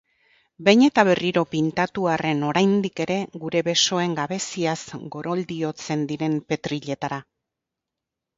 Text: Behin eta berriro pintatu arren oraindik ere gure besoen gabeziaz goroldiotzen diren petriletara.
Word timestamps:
Behin 0.67 0.83
eta 0.85 1.01
berriro 1.09 1.43
pintatu 1.51 2.07
arren 2.13 2.41
oraindik 2.47 3.01
ere 3.05 3.17
gure 3.43 3.61
besoen 3.69 4.17
gabeziaz 4.21 4.79
goroldiotzen 5.17 6.09
diren 6.15 6.41
petriletara. 6.51 7.23